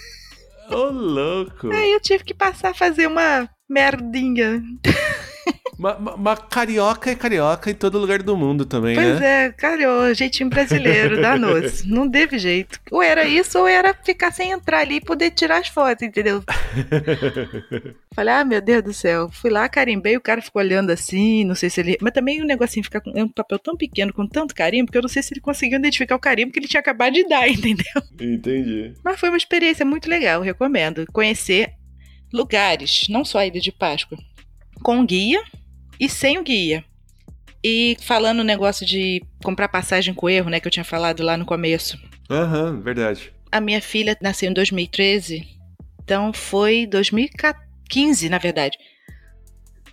[0.69, 1.71] Ô, louco!
[1.71, 4.61] Aí eu tive que passar a fazer uma merdinha.
[5.77, 9.13] Mas carioca é carioca em todo lugar do mundo também, pois né?
[9.13, 11.87] Pois é, carioca, jeitinho brasileiro, danou-se.
[11.89, 12.79] Não teve jeito.
[12.91, 16.43] Ou era isso, ou era ficar sem entrar ali e poder tirar as fotos, entendeu?
[18.15, 19.29] Falei, ah, meu Deus do céu.
[19.29, 21.97] Fui lá, carimbei, o cara ficou olhando assim, não sei se ele.
[22.01, 24.97] Mas também o negocinho ficar com é um papel tão pequeno, com tanto carimbo, que
[24.97, 27.47] eu não sei se ele conseguiu identificar o carimbo que ele tinha acabado de dar,
[27.49, 27.85] entendeu?
[28.19, 28.93] Entendi.
[29.03, 31.05] Mas foi uma experiência muito legal, recomendo.
[31.11, 31.73] Conhecer
[32.33, 34.17] lugares, não só a Ilha de Páscoa,
[34.81, 35.41] com guia
[35.99, 36.83] e sem o guia.
[37.63, 41.35] E falando o negócio de comprar passagem com erro, né, que eu tinha falado lá
[41.35, 41.99] no começo.
[42.29, 43.33] Aham, uhum, verdade.
[43.51, 45.47] A minha filha nasceu em 2013,
[46.03, 48.77] então foi 2015, na verdade.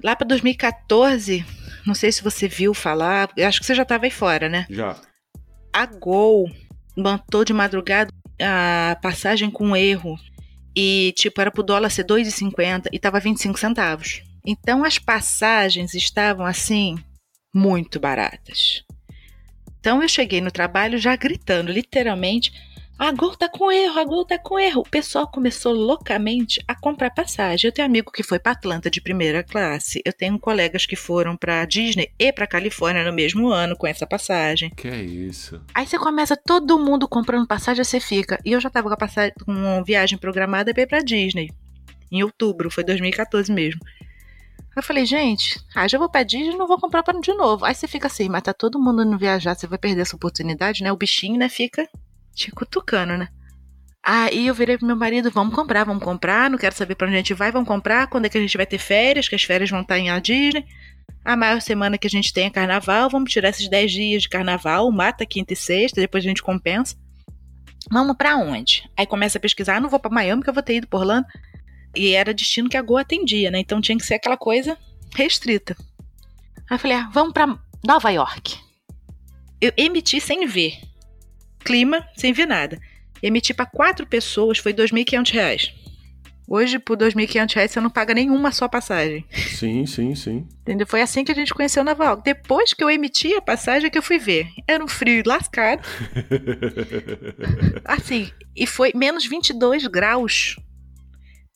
[0.02, 1.44] Lá para 2014,
[1.86, 4.66] não sei se você viu falar, acho que você já estava aí fora, né?
[4.68, 4.96] Já.
[5.72, 6.50] A Gol
[6.96, 10.18] mantou de madrugada a passagem com erro.
[10.74, 14.22] E, tipo, era pro dólar ser 2,50 e tava 25 centavos.
[14.44, 16.96] Então as passagens estavam assim
[17.54, 18.84] muito baratas.
[19.80, 22.52] Então eu cheguei no trabalho já gritando, literalmente,
[22.98, 24.82] A Gol tá com erro, a Gol tá com erro.
[24.82, 27.68] O pessoal começou loucamente a comprar passagem.
[27.68, 30.00] Eu tenho amigo que foi para Atlanta de primeira classe.
[30.04, 34.06] Eu tenho colegas que foram para Disney e para Califórnia no mesmo ano com essa
[34.06, 34.70] passagem.
[34.70, 35.60] Que é isso?
[35.74, 38.38] Aí você começa todo mundo comprando passagem, você fica.
[38.44, 41.50] E eu já tava com passagem, com uma viagem programada para ir pra Disney.
[42.08, 43.80] Em outubro, foi 2014 mesmo.
[44.74, 47.64] Eu falei, gente, ah, já vou pra Disney não vou comprar para de novo.
[47.64, 50.82] Aí você fica assim, mas tá todo mundo indo viajar, você vai perder essa oportunidade,
[50.82, 50.90] né?
[50.90, 51.86] O bichinho, né, fica
[52.34, 53.28] te cutucando, né?
[54.02, 57.14] Aí eu virei pro meu marido, vamos comprar, vamos comprar, não quero saber pra onde
[57.14, 59.44] a gente vai, vamos comprar, quando é que a gente vai ter férias, que as
[59.44, 60.64] férias vão estar em a Disney.
[61.24, 64.28] A maior semana que a gente tem é carnaval, vamos tirar esses 10 dias de
[64.28, 66.96] carnaval, mata quinta e sexta, depois a gente compensa.
[67.90, 68.90] Vamos para onde?
[68.96, 71.00] Aí começa a pesquisar, ah, não vou para Miami, que eu vou ter ido por
[71.00, 71.26] Orlando.
[71.94, 73.58] E era destino que a Goa atendia, né?
[73.58, 74.78] Então tinha que ser aquela coisa
[75.14, 75.76] restrita.
[76.70, 78.58] Aí eu falei, ah, vamos para Nova York.
[79.60, 80.78] Eu emiti sem ver
[81.62, 82.78] clima, sem ver nada.
[83.22, 85.72] Emitir para quatro pessoas foi R$ 2.500.
[86.48, 89.24] Hoje, por R$ 2.500, você não paga nenhuma só passagem.
[89.30, 90.46] Sim, sim, sim.
[90.62, 90.86] Entendeu?
[90.86, 92.22] Foi assim que a gente conheceu Nova York.
[92.24, 94.48] Depois que eu emiti a passagem, que eu fui ver.
[94.66, 95.82] Era um frio lascado.
[97.84, 100.56] assim, e foi menos 22 graus.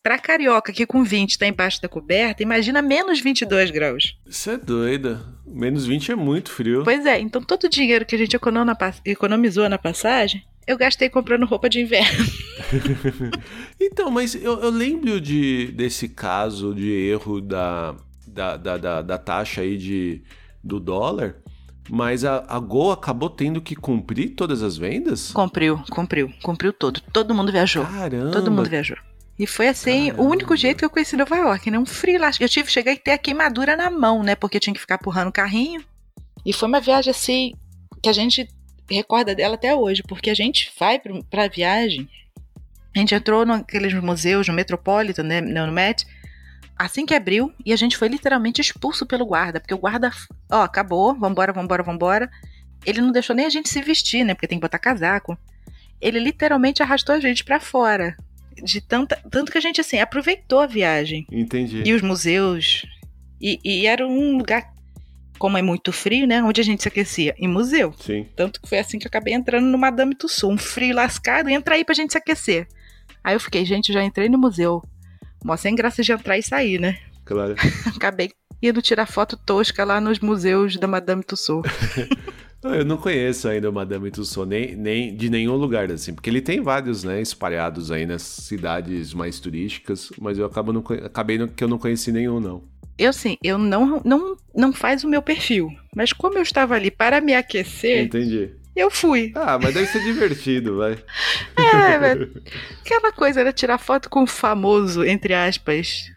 [0.06, 4.16] Pra carioca, que com 20 tá embaixo da coberta, imagina menos 22 graus.
[4.24, 5.20] Isso é doida.
[5.44, 6.84] Menos 20 é muito frio.
[6.84, 8.38] Pois é, então todo o dinheiro que a gente
[9.04, 12.24] economizou na passagem, eu gastei comprando roupa de inverno.
[13.82, 17.96] então, mas eu, eu, lembro de, desse caso de erro da,
[18.28, 20.22] da, da, da, da taxa aí de,
[20.62, 21.34] do dólar.
[21.90, 25.32] Mas a, a Gol acabou tendo que cumprir todas as vendas?
[25.32, 27.00] Cumpriu, cumpriu, cumpriu todo.
[27.12, 27.84] Todo mundo viajou.
[27.84, 28.30] Caramba!
[28.30, 28.96] Todo mundo viajou.
[29.38, 30.22] E foi assim, Caramba.
[30.22, 31.78] o único jeito que eu conheci Nova York, né?
[31.78, 32.30] Um frio lá.
[32.40, 34.34] Eu tive, cheguei a ter a queimadura na mão, né?
[34.34, 35.84] Porque eu tinha que ficar empurrando o carrinho.
[36.44, 37.52] E foi uma viagem assim,
[38.02, 38.48] que a gente
[38.90, 42.08] recorda dela até hoje, porque a gente vai pra, a viagem,
[42.94, 45.40] a gente entrou naqueles museus, no Metropolitan, né?
[45.40, 46.06] No Met,
[46.78, 50.10] assim que abriu, e a gente foi literalmente expulso pelo guarda, porque o guarda,
[50.50, 52.30] ó, acabou, vambora, vambora, vambora.
[52.86, 54.32] Ele não deixou nem a gente se vestir, né?
[54.32, 55.36] Porque tem que botar casaco.
[56.00, 58.16] Ele literalmente arrastou a gente para fora
[58.62, 61.26] de tanta, tanto que a gente assim aproveitou a viagem.
[61.30, 61.82] Entendi.
[61.84, 62.86] E os museus.
[63.40, 64.72] E, e, era um lugar,
[65.38, 66.42] como é muito frio, né?
[66.42, 67.34] Onde a gente se aquecia?
[67.38, 67.94] Em museu.
[67.98, 68.26] Sim.
[68.34, 70.54] Tanto que foi assim que eu acabei entrando no Madame Tussauds.
[70.54, 72.66] Um frio lascado, entra aí pra gente se aquecer.
[73.22, 74.82] Aí eu fiquei, gente, já entrei no museu.
[75.44, 76.98] Mó sem graça de entrar e sair, né?
[77.24, 77.54] Claro.
[77.94, 78.30] acabei
[78.62, 81.70] indo tirar foto tosca lá nos museus da Madame Tussauds.
[82.74, 86.40] Eu não conheço ainda o Madame Tussauds, nem, nem de nenhum lugar assim, porque ele
[86.40, 91.48] tem vários, né, espalhados aí nas cidades mais turísticas, mas eu acabo não, acabei no,
[91.48, 92.62] que eu não conheci nenhum, não.
[92.98, 96.90] Eu sim, eu não, não, não faz o meu perfil, mas como eu estava ali
[96.90, 98.50] para me aquecer, entendi.
[98.76, 99.32] Eu fui.
[99.34, 100.98] Ah, mas deve ser divertido, vai.
[101.56, 102.42] É, velho.
[102.80, 106.12] Aquela coisa era tirar foto com o famoso, entre aspas.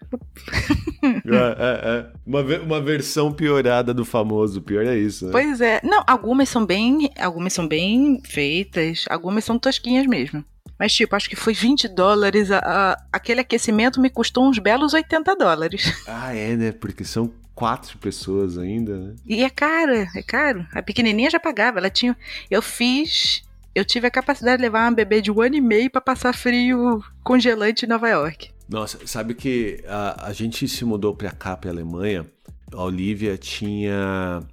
[1.40, 2.06] É, é, é.
[2.26, 5.26] Uma, uma versão piorada do famoso, pior é isso.
[5.26, 5.32] Né?
[5.32, 5.80] Pois é.
[5.84, 7.10] Não, algumas são bem.
[7.20, 10.44] Algumas são bem feitas, algumas são tosquinhas mesmo.
[10.80, 12.50] Mas, tipo, acho que foi 20 dólares.
[12.52, 15.94] A, a, aquele aquecimento me custou uns belos 80 dólares.
[16.08, 16.72] Ah, é, né?
[16.72, 19.16] Porque são quatro pessoas ainda, né?
[19.28, 20.66] E é caro, é caro.
[20.74, 21.80] A pequenininha já pagava.
[21.80, 22.16] Ela tinha.
[22.50, 23.44] Eu fiz.
[23.76, 26.34] Eu tive a capacidade de levar uma bebê de um ano e meio para passar
[26.34, 28.50] frio congelante em Nova York.
[28.70, 32.26] Nossa, sabe que a, a gente se mudou para cá, para Alemanha.
[32.72, 34.44] A Olivia tinha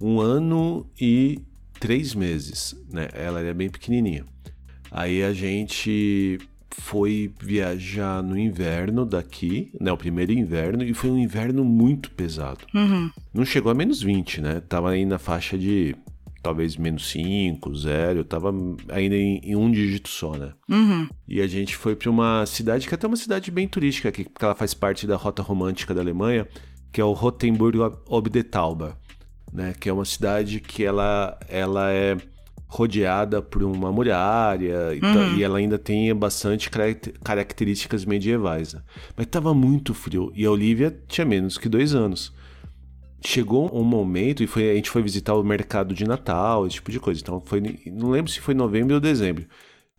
[0.00, 1.40] um ano e
[1.78, 3.08] três meses, né?
[3.12, 4.24] Ela era bem pequenininha.
[4.90, 6.38] Aí a gente
[6.70, 9.92] foi viajar no inverno daqui, né?
[9.92, 12.66] O primeiro inverno, e foi um inverno muito pesado.
[12.74, 13.08] Uhum.
[13.32, 14.60] Não chegou a menos 20, né?
[14.68, 15.94] Tava aí na faixa de
[16.42, 18.52] talvez menos 5, 0, eu tava
[18.88, 20.52] ainda em, em, um dígito só, né?
[20.68, 21.08] Uhum.
[21.28, 24.24] E a gente foi para uma cidade que é até uma cidade bem turística aqui,
[24.24, 26.48] porque ela faz parte da rota romântica da Alemanha,
[26.92, 28.92] que é o Rotenburg ob der Tauber,
[29.52, 29.74] né?
[29.78, 32.16] Que é uma cidade que ela, ela é
[32.66, 35.36] rodeada por uma muralha e, uhum.
[35.36, 36.70] e ela ainda tem bastante
[37.22, 38.74] características medievais.
[38.74, 38.80] Né?
[39.16, 42.32] Mas tava muito frio e a Olivia tinha menos que dois anos
[43.22, 46.90] chegou um momento e foi, a gente foi visitar o mercado de Natal, esse tipo
[46.90, 47.20] de coisa.
[47.20, 49.46] Então foi, não lembro se foi novembro ou dezembro,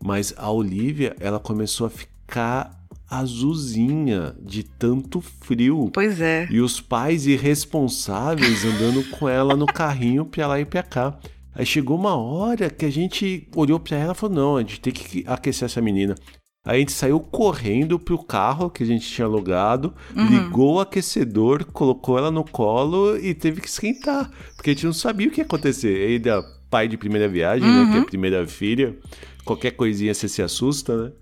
[0.02, 5.90] mas a Olivia, ela começou a ficar azulzinha de tanto frio.
[5.92, 6.48] Pois é.
[6.50, 11.18] E os pais irresponsáveis andando com ela no carrinho pra lá e pra cá.
[11.54, 14.80] Aí chegou uma hora que a gente olhou para ela e falou: não, a gente
[14.80, 16.14] tem que aquecer essa menina.
[16.64, 20.26] A gente saiu correndo pro carro que a gente tinha alugado, uhum.
[20.26, 24.30] ligou o aquecedor, colocou ela no colo e teve que esquentar.
[24.54, 25.88] Porque a gente não sabia o que ia acontecer.
[25.88, 27.86] Aí ainda pai de primeira viagem, uhum.
[27.86, 27.92] né?
[27.92, 28.96] Que é a primeira filha.
[29.44, 31.12] Qualquer coisinha você se assusta, né?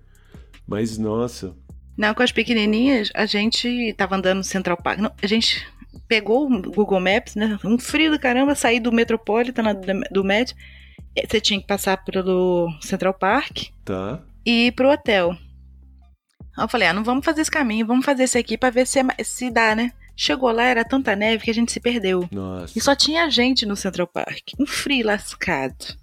[0.68, 1.54] Mas, nossa.
[1.96, 5.00] Não, com as pequenininhas, a gente tava andando no Central Park.
[5.00, 5.66] Não, a gente
[6.06, 7.58] pegou o Google Maps, né?
[7.64, 9.62] Um frio do caramba, sair do Metropolitan,
[10.10, 10.54] do Met.
[11.26, 13.70] Você tinha que passar pelo Central Park.
[13.84, 14.22] Tá.
[14.44, 15.36] E ir pro hotel.
[16.56, 18.86] Aí eu falei, ah, não vamos fazer esse caminho, vamos fazer esse aqui pra ver
[18.86, 19.92] se, é, se dá, né?
[20.16, 22.28] Chegou lá, era tanta neve que a gente se perdeu.
[22.30, 22.76] Nossa.
[22.76, 24.50] E só tinha gente no Central Park.
[24.58, 25.98] Um frio lascado.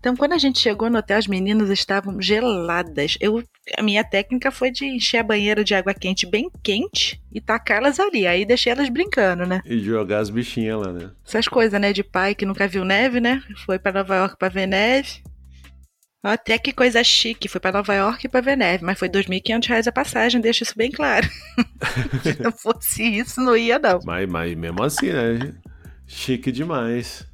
[0.00, 3.18] Então, quando a gente chegou no hotel, as meninas estavam geladas.
[3.20, 3.44] Eu,
[3.76, 8.00] a minha técnica foi de encher a banheira de água quente bem quente e tacá-las
[8.00, 8.26] ali.
[8.26, 9.60] Aí deixei elas brincando, né?
[9.66, 11.10] E jogar as bichinhas lá, né?
[11.26, 11.92] Essas coisas, né?
[11.92, 13.42] De pai que nunca viu neve, né?
[13.66, 15.22] Foi para Nova York para ver neve.
[16.22, 19.86] Até que coisa chique, foi para Nova York para ver neve, mas foi R$ 2.500
[19.86, 21.26] a passagem, deixa isso bem claro.
[22.22, 24.00] Se não fosse isso, não ia não.
[24.04, 25.54] Mas, mas mesmo assim, né?
[26.06, 27.26] Chique demais.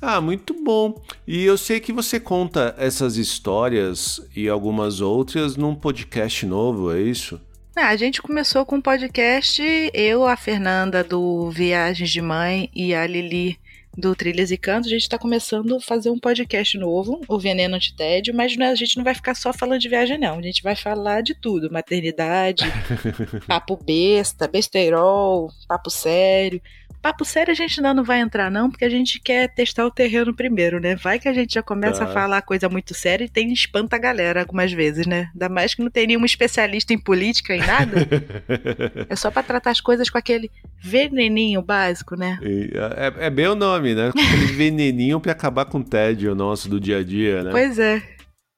[0.00, 1.00] Ah, muito bom.
[1.26, 7.00] E eu sei que você conta essas histórias e algumas outras num podcast novo, é
[7.00, 7.40] isso?
[7.74, 9.62] Ah, a gente começou com um podcast,
[9.94, 13.58] eu, a Fernanda do Viagens de Mãe e a Lili
[13.96, 17.76] do Trilhas e Cantos, a gente está começando a fazer um podcast novo, o Veneno
[17.76, 20.38] Antitédio, mas é, a gente não vai ficar só falando de viagem, não.
[20.38, 22.64] A gente vai falar de tudo: maternidade,
[23.46, 26.60] papo besta, besteirol, papo sério.
[27.02, 29.90] Papo sério a gente ainda não vai entrar, não, porque a gente quer testar o
[29.90, 30.94] terreno primeiro, né?
[30.94, 32.10] Vai que a gente já começa tá.
[32.10, 35.28] a falar coisa muito séria e tem espanta a galera algumas vezes, né?
[35.32, 38.06] Ainda mais que não tem nenhum especialista em política em nada.
[39.10, 40.48] é só para tratar as coisas com aquele
[40.80, 42.38] veneninho básico, né?
[42.40, 44.10] É, é bem o nome, né?
[44.14, 47.50] Aquele veneninho para acabar com o tédio nosso do dia a dia, né?
[47.50, 48.00] Pois é.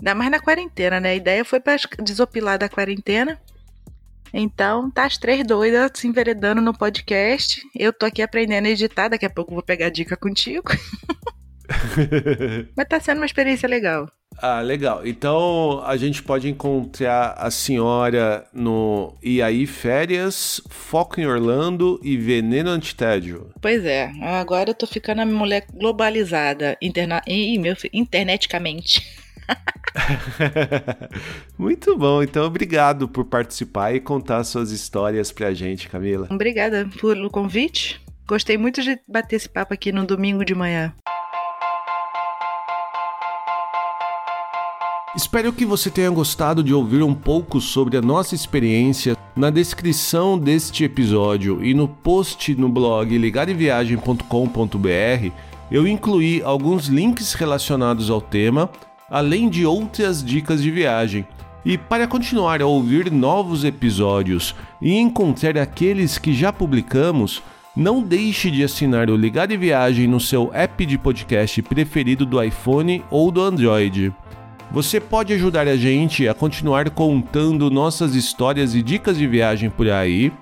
[0.03, 1.13] Ainda mais na quarentena, né?
[1.13, 3.41] A ideia foi para desopilar da quarentena
[4.37, 7.63] então, tá as três doidas se enveredando no podcast.
[7.75, 10.73] Eu tô aqui aprendendo a editar, daqui a pouco vou pegar dica contigo.
[12.77, 14.11] Mas tá sendo uma experiência legal.
[14.39, 15.07] Ah, legal.
[15.07, 22.17] Então a gente pode encontrar a senhora no E aí Férias, Foco em Orlando e
[22.17, 23.51] Veneno Antitédio.
[23.61, 27.23] Pois é, agora eu tô ficando a mulher globalizada, interna...
[27.27, 29.07] Ih, meu filho, interneticamente.
[31.59, 36.29] Muito bom, então obrigado por participar e contar suas histórias pra gente, Camila.
[36.31, 38.01] Obrigada pelo convite.
[38.27, 40.93] Gostei muito de bater esse papo aqui no domingo de manhã.
[45.15, 49.17] Espero que você tenha gostado de ouvir um pouco sobre a nossa experiência.
[49.37, 55.31] Na descrição deste episódio e no post no blog ligadeviagem.com.br
[55.71, 58.69] eu incluí alguns links relacionados ao tema
[59.11, 61.27] além de outras dicas de viagem.
[61.65, 67.43] E para continuar a ouvir novos episódios e encontrar aqueles que já publicamos,
[67.77, 73.03] não deixe de assinar o Ligado Viagem no seu app de podcast preferido do iPhone
[73.11, 74.13] ou do Android.
[74.71, 79.89] Você pode ajudar a gente a continuar contando nossas histórias e dicas de viagem por
[79.89, 80.33] aí,